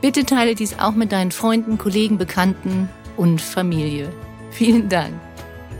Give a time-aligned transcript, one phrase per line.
[0.00, 4.12] Bitte teile dies auch mit deinen Freunden, Kollegen, Bekannten und Familie.
[4.50, 5.14] Vielen Dank.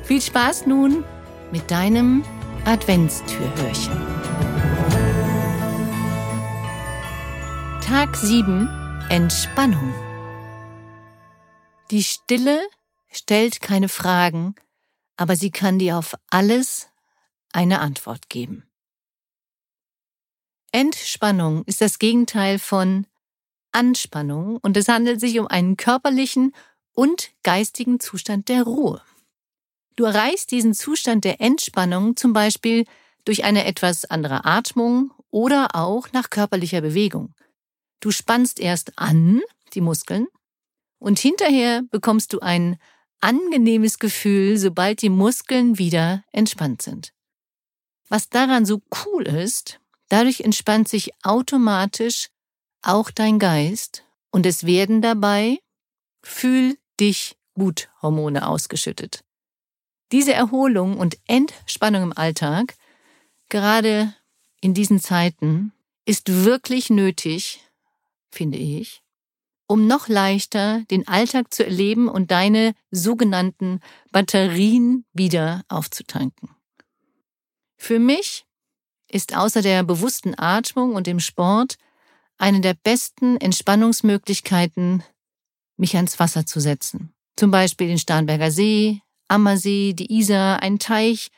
[0.05, 1.05] Viel Spaß nun
[1.53, 2.25] mit deinem
[2.65, 3.93] Adventstürhörchen.
[7.87, 8.69] Tag 7
[9.09, 9.95] Entspannung.
[11.93, 12.61] Die Stille
[13.13, 14.57] stellt keine Fragen,
[15.17, 16.89] aber sie kann dir auf alles
[17.57, 18.65] eine Antwort geben.
[20.73, 23.07] Entspannung ist das Gegenteil von
[23.73, 26.55] Anspannung und es handelt sich um einen körperlichen
[26.93, 29.01] und geistigen Zustand der Ruhe.
[29.97, 32.85] Du erreichst diesen Zustand der Entspannung zum Beispiel
[33.25, 37.35] durch eine etwas andere Atmung oder auch nach körperlicher Bewegung.
[38.01, 39.41] Du spannst erst an
[39.73, 40.27] die Muskeln
[40.99, 42.77] und hinterher bekommst du ein
[43.23, 47.16] angenehmes Gefühl, sobald die Muskeln wieder entspannt sind.
[48.09, 52.29] Was daran so cool ist, dadurch entspannt sich automatisch
[52.83, 55.59] auch dein Geist und es werden dabei
[56.29, 59.23] Fühl dich gut Hormone ausgeschüttet.
[60.11, 62.75] Diese Erholung und Entspannung im Alltag,
[63.49, 64.13] gerade
[64.61, 65.73] in diesen Zeiten,
[66.05, 67.61] ist wirklich nötig,
[68.31, 69.03] finde ich,
[69.69, 73.81] um noch leichter den Alltag zu erleben und deine sogenannten
[74.11, 76.57] Batterien wieder aufzutanken.
[77.77, 78.47] Für mich
[79.09, 81.77] ist außer der bewussten Atmung und dem Sport
[82.39, 85.03] eine der besten Entspannungsmöglichkeiten,
[85.77, 87.15] mich ans Wasser zu setzen.
[87.37, 91.31] Zum Beispiel den Starnberger See, Ammersee, die Isar, ein Teich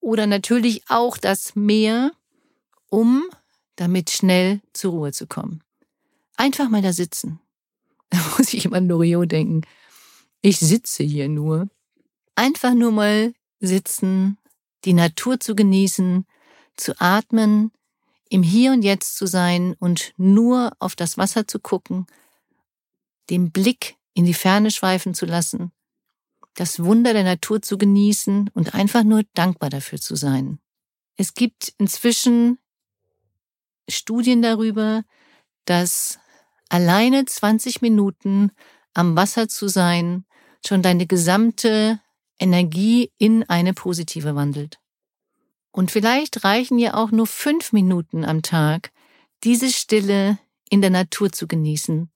[0.00, 2.12] oder natürlich auch das Meer,
[2.88, 3.24] um
[3.76, 5.62] damit schnell zur Ruhe zu kommen.
[6.36, 7.40] Einfach mal da sitzen.
[8.10, 9.62] Da muss ich immer an Loriot denken.
[10.40, 11.68] Ich sitze hier nur.
[12.36, 14.38] Einfach nur mal sitzen,
[14.84, 16.26] die Natur zu genießen,
[16.76, 17.72] zu atmen,
[18.28, 22.06] im Hier und Jetzt zu sein und nur auf das Wasser zu gucken,
[23.30, 25.72] den Blick in die Ferne schweifen zu lassen,
[26.54, 30.58] das Wunder der Natur zu genießen und einfach nur dankbar dafür zu sein.
[31.16, 32.58] Es gibt inzwischen
[33.88, 35.04] Studien darüber,
[35.64, 36.18] dass
[36.68, 38.50] alleine 20 Minuten
[38.94, 40.24] am Wasser zu sein
[40.66, 42.00] schon deine gesamte
[42.38, 44.78] Energie in eine positive wandelt.
[45.70, 48.92] Und vielleicht reichen ja auch nur fünf Minuten am Tag,
[49.42, 50.38] diese Stille
[50.70, 52.10] in der Natur zu genießen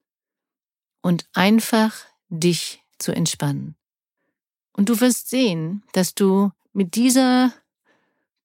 [1.03, 1.95] und einfach
[2.29, 3.77] dich zu entspannen.
[4.73, 7.53] Und du wirst sehen, dass du mit dieser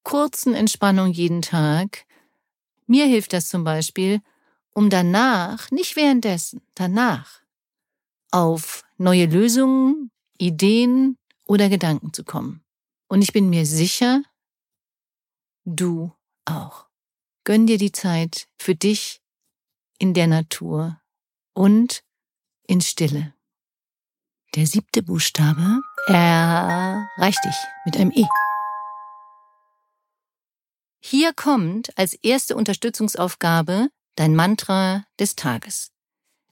[0.02, 2.06] kurzen Entspannung jeden Tag,
[2.86, 4.20] mir hilft das zum Beispiel,
[4.74, 7.40] um danach, nicht währenddessen, danach,
[8.30, 12.64] auf neue Lösungen, Ideen oder Gedanken zu kommen.
[13.08, 14.22] Und ich bin mir sicher,
[15.64, 16.12] du
[16.44, 16.86] auch.
[17.44, 19.22] Gönn dir die Zeit für dich
[19.98, 21.00] in der Natur
[21.52, 22.02] und
[22.66, 23.34] in Stille.
[24.54, 28.24] Der siebte Buchstabe erreicht dich mit einem E.
[31.00, 35.90] Hier kommt als erste Unterstützungsaufgabe dein Mantra des Tages.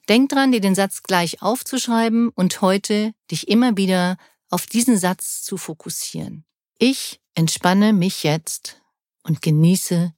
[0.09, 4.17] Denk dran, dir den Satz gleich aufzuschreiben und heute dich immer wieder
[4.53, 6.45] auf diesen Satz zu fokussieren.
[6.77, 8.83] Ich entspanne mich jetzt
[9.23, 10.13] und genieße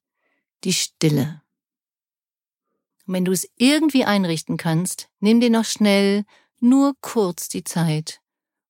[0.65, 1.41] die Stille.
[3.05, 6.25] Und wenn du es irgendwie einrichten kannst, nimm dir noch schnell
[6.59, 8.19] nur kurz die Zeit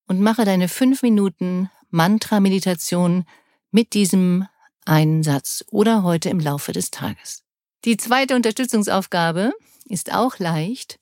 [0.06, 3.24] und mache deine fünf Minuten Mantra-Meditation
[3.72, 4.46] mit diesem
[4.84, 7.42] einen Satz oder heute im Laufe des Tages.
[7.84, 9.52] Die zweite Unterstützungsaufgabe
[9.86, 11.00] ist auch leicht.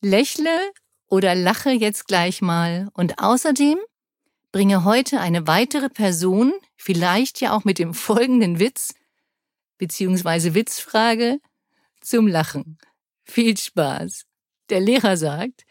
[0.00, 0.72] Lächle
[1.08, 3.78] oder lache jetzt gleich mal und außerdem
[4.56, 8.94] bringe heute eine weitere Person, vielleicht ja auch mit dem folgenden Witz,
[9.76, 10.54] bzw.
[10.54, 11.40] Witzfrage
[12.00, 12.78] zum Lachen.
[13.22, 14.24] Viel Spaß.
[14.70, 15.66] Der Lehrer sagt,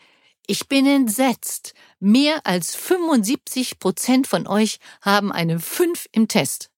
[0.45, 1.73] ich bin entsetzt.
[1.99, 6.69] Mehr als 75 Prozent von euch haben eine 5 im Test.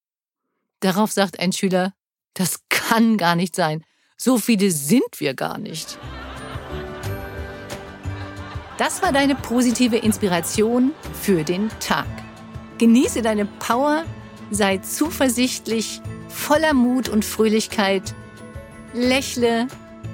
[0.79, 1.93] Darauf sagt ein Schüler,
[2.33, 3.83] das kann gar nicht sein.
[4.15, 5.99] So viele sind wir gar nicht.
[8.77, 12.05] Das war deine positive Inspiration für den Tag.
[12.77, 14.03] Genieße deine Power,
[14.51, 18.13] sei zuversichtlich, voller Mut und Fröhlichkeit,
[18.93, 19.67] lächle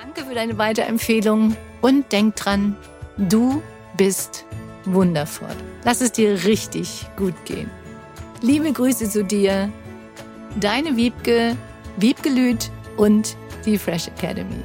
[0.00, 2.76] Danke für deine Weiterempfehlung und denk dran,
[3.16, 3.60] du
[3.96, 4.44] bist
[4.84, 5.56] wundervoll.
[5.84, 7.68] Lass es dir richtig gut gehen.
[8.42, 9.72] Liebe Grüße zu dir,
[10.60, 11.56] deine Wiebke,
[11.96, 14.62] Wiebgelüt und die Fresh Academy.